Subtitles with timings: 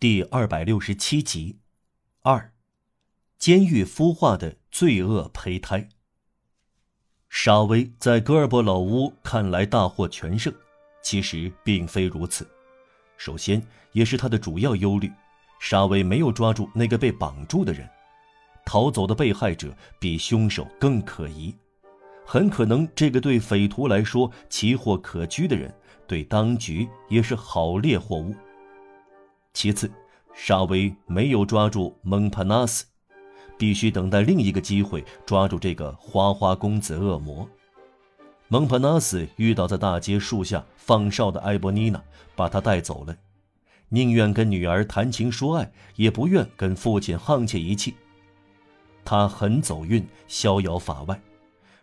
[0.00, 1.58] 第二百六十七集，
[2.22, 2.52] 二，
[3.36, 5.88] 监狱孵化的罪恶胚胎。
[7.28, 10.54] 沙威在戈尔伯老屋看来大获全胜，
[11.02, 12.48] 其实并非如此。
[13.16, 15.10] 首先，也是他的主要忧虑，
[15.58, 17.84] 沙威没有抓住那个被绑住的人，
[18.64, 21.52] 逃走的被害者比凶手更可疑。
[22.24, 25.74] 很可能，这个对匪徒来说奇货可居的人，
[26.06, 28.32] 对当局也是好猎货物。
[29.52, 29.90] 其次，
[30.34, 32.84] 沙威没有抓住蒙帕纳斯，
[33.58, 37.48] 必须等待另一个机会抓住这个花花公子恶魔。
[38.46, 42.02] 蒙帕纳斯遇到在大街树下放哨的埃博妮娜，
[42.36, 43.16] 把他带走了，
[43.88, 47.94] 宁愿跟女儿谈情说爱，也不愿跟父亲沆瀣一气。
[49.04, 51.20] 他很走运，逍遥法外。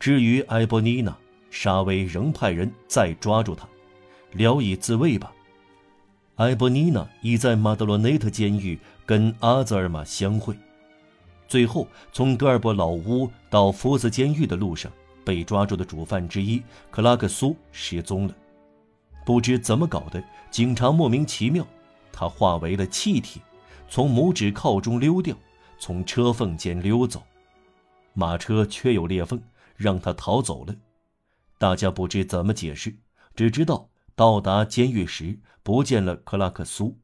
[0.00, 1.16] 至于埃博妮娜，
[1.50, 3.68] 沙威仍派人再抓住他，
[4.32, 5.32] 聊以自慰吧。
[6.38, 10.56] 埃博妮娜已在马德罗内特监狱跟阿泽尔玛相会，
[11.48, 14.90] 最后从戈尔伯老屋到福斯监狱的路上，
[15.24, 18.34] 被抓住的主犯之一克拉克苏失踪了。
[19.26, 21.66] 不知怎么搞的，警察莫名其妙，
[22.12, 23.40] 他化为了气体，
[23.88, 25.36] 从拇指靠中溜掉，
[25.80, 27.20] 从车缝间溜走，
[28.14, 29.42] 马车确有裂缝，
[29.74, 30.72] 让他逃走了。
[31.58, 32.94] 大家不知怎么解释，
[33.34, 33.88] 只知道。
[34.18, 36.98] 到达监狱时，不见了克拉克苏，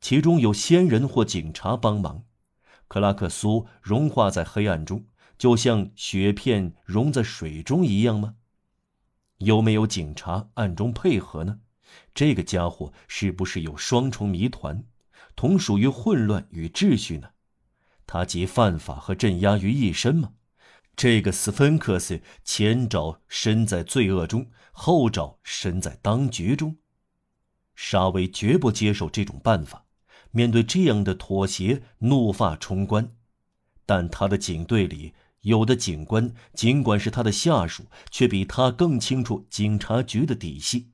[0.00, 2.22] 其中有仙人或警察帮忙。
[2.86, 5.04] 克拉克苏融化在黑暗中，
[5.36, 8.36] 就像雪片融在水中一样吗？
[9.38, 11.58] 有没有警察暗中配合呢？
[12.14, 14.84] 这个家伙是不是有双重谜团，
[15.34, 17.30] 同属于混乱与秩序呢？
[18.06, 20.34] 他集犯法和镇压于一身吗？
[20.94, 26.76] 这个斯芬克斯前爪身在罪恶中，后爪身在当局中。
[27.74, 29.86] 沙威绝不接受这种办法，
[30.30, 33.16] 面对这样的妥协，怒发冲冠。
[33.86, 40.92] 但他的警队里有的警官，尽管是他的下属，却比他更清楚警察局的底细。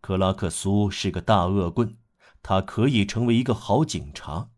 [0.00, 1.96] 克拉克苏是个大恶棍，
[2.42, 4.50] 他可以成为一个好警察。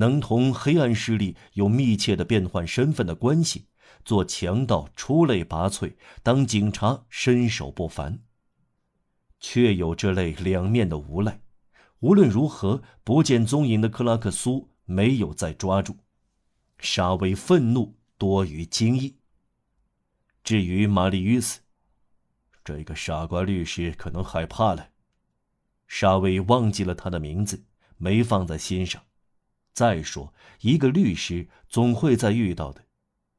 [0.00, 3.66] 能同黑暗势力有密切的变换身份的关系，
[4.04, 8.18] 做强盗出类拔萃，当警察身手不凡。
[9.38, 11.40] 却有这类两面的无赖。
[12.00, 15.96] 无论如何，不见踪影的克拉克苏没有再抓住。
[16.78, 19.16] 沙威愤怒多于惊异。
[20.42, 21.60] 至于玛丽与斯，
[22.64, 24.88] 这个傻瓜律师可能害怕了。
[25.86, 27.64] 沙威忘记了他的名字，
[27.98, 29.02] 没放在心上。
[29.72, 32.84] 再说，一个律师总会再遇到的，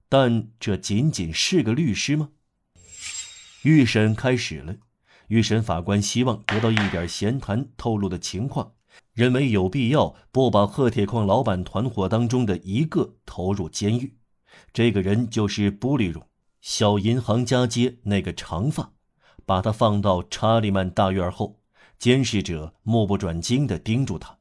[0.10, 2.30] 但这仅仅是个律师吗？
[3.64, 4.76] 预审开始了，
[5.28, 8.74] 预审法官希望得到一点闲谈透露的情况，
[9.14, 14.18] 认为有必要不把贺铁矿老板团伙当中的一个投入监狱。
[14.74, 16.28] 这个人就是布利荣，
[16.60, 18.94] 小银行家街那个长发，
[19.46, 21.62] 把他放到查理曼大院后，
[22.00, 24.41] 监视者目不转睛地盯住他。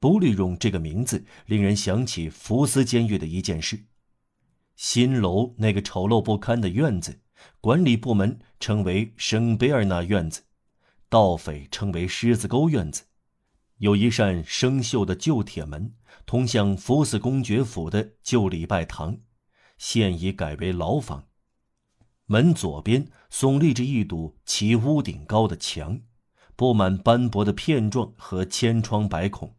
[0.00, 3.84] 布利荣这个名字令人想起福斯监狱的一件事：
[4.74, 7.20] 新楼那个丑陋不堪的院子，
[7.60, 10.44] 管理部门称为圣贝尔纳院子，
[11.10, 13.04] 盗匪称为狮子沟院子。
[13.76, 15.92] 有一扇生锈的旧铁门，
[16.24, 19.18] 通向福斯公爵府的旧礼拜堂，
[19.76, 21.26] 现已改为牢房。
[22.24, 26.00] 门左边耸立着一堵其屋顶高的墙，
[26.56, 29.54] 布满斑驳的片状和千疮百孔。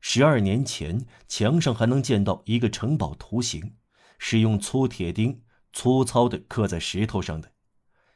[0.00, 3.74] 十二年前，墙上还能见到一个城堡图形，
[4.18, 7.52] 是用粗铁钉粗糙地刻在石头上的，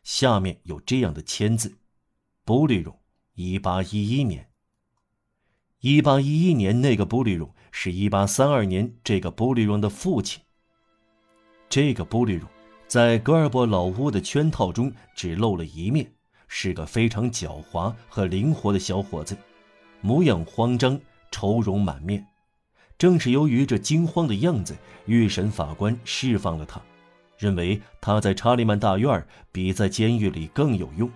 [0.02, 1.78] 下面有这样的签字
[2.44, 2.98] ：“布里荣，
[3.34, 4.50] 一八一一年。”
[5.80, 10.42] 一八一一年那个布里荣是一八三二年这个布里荣的父亲。
[11.68, 12.48] 这个布里荣
[12.88, 16.10] 在格尔伯老屋的圈套中只露了一面，
[16.48, 19.36] 是个非常狡猾和灵活的小伙子，
[20.00, 20.98] 模样慌张。
[21.34, 22.24] 愁容满面，
[22.96, 24.76] 正是由于这惊慌的样子，
[25.06, 26.80] 预审法官释放了他，
[27.36, 31.10] 认为他在查理曼大院比在监狱里更有用。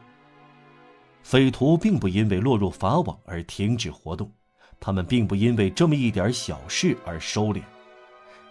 [1.23, 4.29] 匪徒并不因为落入法网而停止活动，
[4.81, 7.63] 他们并不因为这么一点小事而收敛，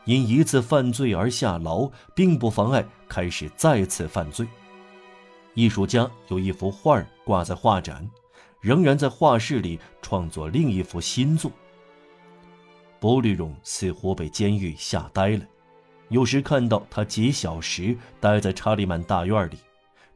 [0.05, 4.47] 因一次犯罪而下牢，并不妨碍开始再次犯罪。
[5.53, 8.09] 艺术家有一幅画挂在画展。
[8.59, 11.51] 仍然在画室里创作另一幅新作。
[12.99, 15.45] 波利荣似乎被监狱吓呆了，
[16.09, 19.57] 有时看到他几小时待在查理曼大院里，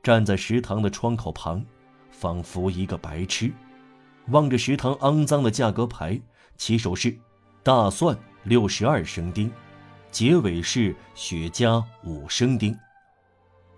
[0.02, 1.64] 站在食堂的窗口旁，
[2.10, 3.52] 仿佛一个白痴。
[4.28, 6.20] 望着食堂肮脏的价格牌，
[6.58, 7.16] 起手是
[7.64, 9.52] 大蒜六十二生丁，
[10.10, 12.76] 结尾是雪茄五生丁。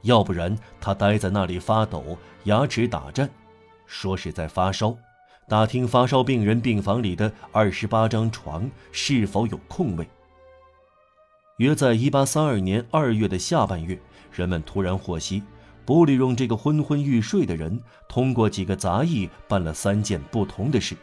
[0.03, 3.29] 要不然他待在那里发抖，牙齿打颤，
[3.93, 4.97] 说是在发烧，
[5.47, 10.09] 打听发烧病人病房里的二十八张床是否有空位。
[11.57, 13.97] 约在一八三二年二月的下半月，
[14.31, 15.43] 人们突然获悉，
[15.85, 17.79] 布里荣这个昏昏欲睡的人，
[18.09, 20.97] 通过几个杂役办了三件不同的事，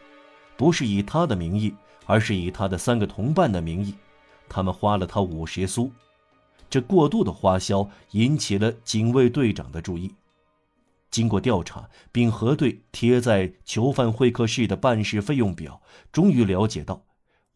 [0.56, 1.72] 不是以他的名义，
[2.06, 3.94] 而是以他的三个同伴的名义。
[4.48, 5.92] 他们花了他五十苏，
[6.68, 10.12] 这过度的花销引起了警卫队长的注意。
[11.10, 17.06] 经过调查并核对贴在囚犯会客室的办事费用表，终于了解到，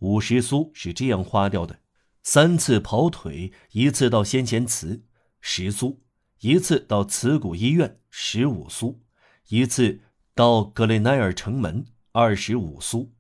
[0.01, 1.81] 五十苏是这样花掉的。
[2.23, 5.05] 三次跑腿，一次到先贤祠，
[5.41, 6.01] 十苏；
[6.41, 9.01] 一次到慈谷医院，十五苏；
[9.49, 10.01] 一次
[10.35, 13.13] 到格雷奈尔城门，二十五苏；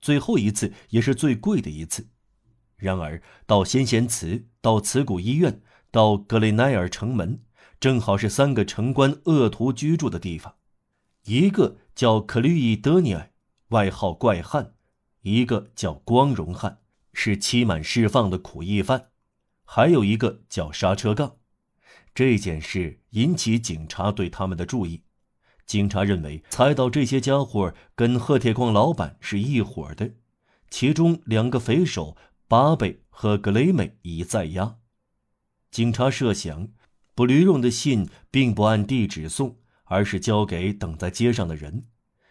[0.00, 2.08] 最后一次也是最贵的一次。
[2.76, 7.42] 然而，到先贤祠、到慈谷医院、到格雷奈尔城门，
[7.80, 10.56] 正好是三个城关恶徒居住的地方。
[11.24, 13.32] 一个叫克吕伊德尼尔，
[13.68, 14.72] 外号怪汉；
[15.22, 16.78] 一个叫光荣汉。
[17.18, 19.08] 是期满释放的苦役犯，
[19.64, 21.36] 还有一个叫刹车杠。
[22.14, 25.04] 这件事引起警察对他们的注意。
[25.64, 30.12] 警察认为，猜到这些家伙跟贺铁矿老板是一伙的。
[30.68, 34.76] 其中两个匪首巴贝和格雷美已在押。
[35.70, 36.68] 警察设想，
[37.16, 41.84] 布吕荣的信并不按地址送，而是交给等在街上的人。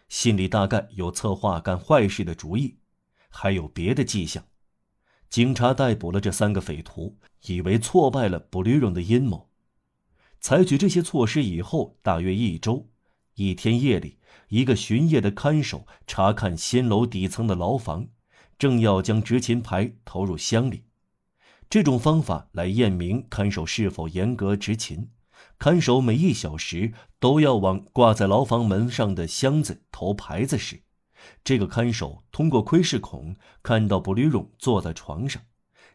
[0.10, 2.78] 信里大概有策划干坏事的主意，
[3.30, 4.46] 还有别的迹象。
[5.28, 7.18] 警察逮捕了这三个匪徒，
[7.48, 9.50] 以为挫败了布吕荣的阴谋。
[10.40, 12.88] 采取这些措施以后，大约一周，
[13.34, 18.10] 一天夜里，一个巡夜的看守查看新楼底层的牢房，
[18.60, 20.84] 正要将执勤牌投入箱里。
[21.70, 25.12] 这种方法来验明看守是否严格执勤。
[25.58, 30.84] 看守每一小时都要往挂在牢房门上的箱子投牌子时。
[31.44, 35.42] 这个看守通过窥视孔看到布吕荣坐在床上，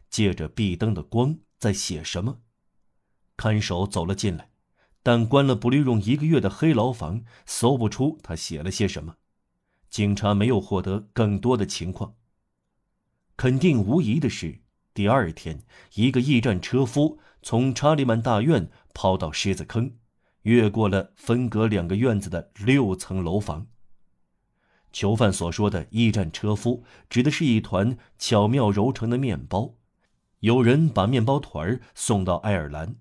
[0.09, 2.39] 借着壁灯的光在写什么。
[3.37, 4.49] 看守走了进来，
[5.01, 9.15] 但关了布吕荣一个月的黑牢房，搜不出他写了些什么。
[9.89, 12.15] 警察没有获得更多的情况。
[13.37, 14.61] 肯定无疑的是，
[14.93, 19.95] 第二天，一个驿站车夫从查理曼大院跑到狮子坑，
[20.41, 23.67] 越过了分隔两个院子的六层楼房。
[24.91, 29.75] 囚犯所说的驿站车夫，指的是一团巧妙揉成的面包。
[30.41, 32.97] 有人把面包团儿送到爱尔兰，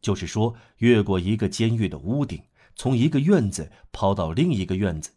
[0.00, 2.42] 就是说，越过一个监狱的屋顶，
[2.74, 5.12] 从一个院子跑到另一个院子。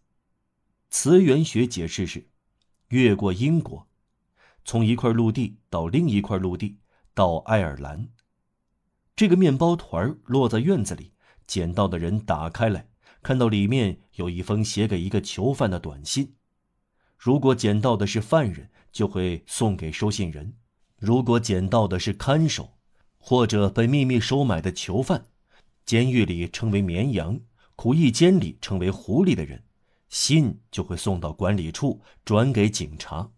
[0.91, 2.27] 词源学解释是，
[2.89, 3.87] 越过英国，
[4.63, 6.77] 从一块陆地到另一块陆地，
[7.13, 8.09] 到爱尔兰。
[9.15, 11.13] 这个面包团儿落在院子里，
[11.45, 12.87] 捡到的人打开来。
[13.23, 16.33] 看到里面有一封写给一个囚犯的短信，
[17.17, 20.53] 如果捡到的是犯人，就会送给收信人；
[20.97, 22.79] 如果捡到的是看守，
[23.19, 25.25] 或者被秘密收买的囚犯，
[25.85, 27.39] 监狱里称为绵羊，
[27.75, 29.63] 苦役监里称为狐狸的人，
[30.09, 33.31] 信就会送到管理处，转给警察。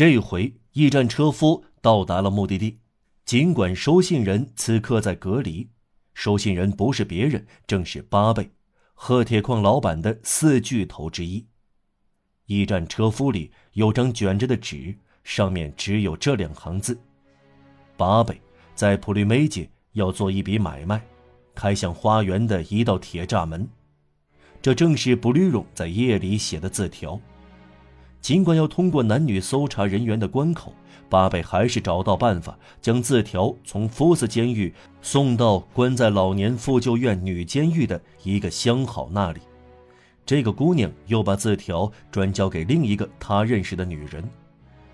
[0.00, 2.78] 这回驿站车夫到达了目的地，
[3.26, 5.68] 尽管收信人此刻在隔离，
[6.14, 8.50] 收信人不是别人，正是巴贝。
[8.94, 11.44] 贺铁矿老板的四巨头之一。
[12.46, 16.98] 驿站车夫里有张卷着的纸，上面只有这两行字
[17.98, 18.40] ：“八贝
[18.74, 21.06] 在普利梅街要做一笔买卖，
[21.54, 23.68] 开向花园的一道铁栅门。”
[24.62, 27.20] 这正是布吕荣在夜里写的字条。
[28.20, 30.72] 尽管要通过男女搜查人员的关口。
[31.08, 34.72] 巴贝还是找到办法，将字条从福斯监狱
[35.02, 39.40] 送到关在老年妇救院女监狱的一个相好那里。
[40.24, 44.22] 这个姑娘又把字条转交给另一个她认识的女人，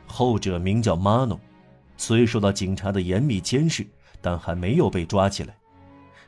[0.07, 1.39] 后者名叫玛诺，
[1.99, 3.87] 虽受到警察的严密监视，
[4.23, 5.55] 但还没有被抓起来。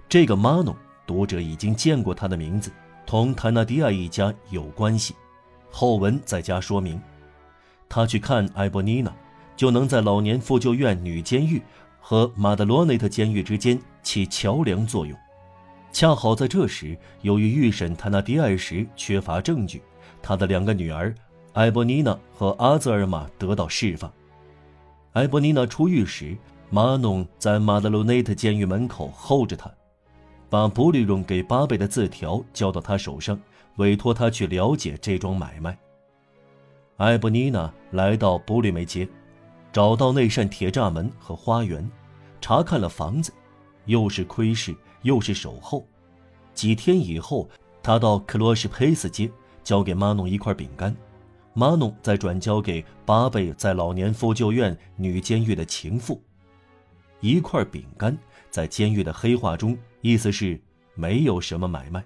[0.07, 0.76] 这个玛诺，
[1.07, 2.71] 读者已经见过她的名字，
[3.07, 5.14] 同坦纳迪亚一家有关系。
[5.70, 7.00] 后文再加说明。
[7.88, 9.12] 他去看埃博尼娜。
[9.58, 11.60] 就能在老年妇救院女监狱
[12.00, 15.18] 和马德罗内特监狱之间起桥梁作用。
[15.90, 19.82] 恰好在这时，由于预审塔纳迪埃时缺乏证据，
[20.22, 21.12] 他的两个女儿
[21.54, 24.08] 埃博尼娜和阿泽尔玛得到释放。
[25.14, 26.38] 埃博尼娜出狱时，
[26.70, 29.68] 马农在马德罗内特监狱门口候着他，
[30.48, 33.37] 把布吕荣给巴贝的字条交到他手上，
[33.78, 35.76] 委托他去了解这桩买卖。
[36.97, 39.08] 艾布妮娜来到布吕梅街，
[39.73, 41.88] 找到那扇铁栅门和花园，
[42.40, 43.32] 查看了房子，
[43.87, 45.87] 又是窥视又是守候。
[46.54, 47.49] 几天以后，
[47.82, 49.30] 他到克罗什佩斯街，
[49.62, 50.94] 交给马农一块饼干，
[51.54, 56.20] 马农再转交给巴贝在老年妇救院女监狱的情妇。
[57.20, 58.16] 一块饼干
[58.50, 60.61] 在监狱的黑话中，意思是
[60.94, 62.04] 没有什么买卖。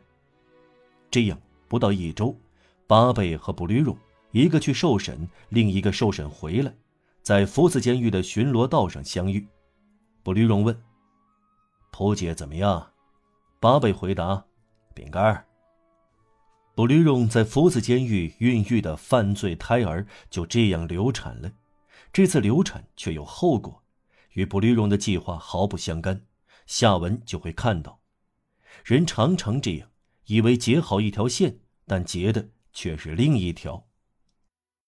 [1.11, 1.39] 这样
[1.73, 2.39] 不到一周，
[2.87, 3.97] 巴贝和布吕荣。
[4.31, 6.75] 一个去受审，另一个受审回来，
[7.23, 9.49] 在福斯监狱的巡逻道上相遇。
[10.23, 10.83] 布吕荣问
[11.91, 12.93] ：“剖解怎么样？”
[13.59, 14.45] 巴贝回答
[14.93, 15.47] ：“饼干。”
[16.77, 21.51] 布吕荣在福斯监狱孕育的犯罪胎儿就这样流产了。
[22.13, 23.83] 这次流产却有后果，
[24.35, 26.27] 与布吕荣的计划毫不相干。
[26.67, 28.01] 下文就会看到。
[28.85, 29.89] 人常常这样，
[30.27, 33.87] 以为截好一条线，但结的却是另一条。